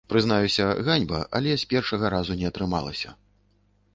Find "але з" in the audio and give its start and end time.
1.39-1.69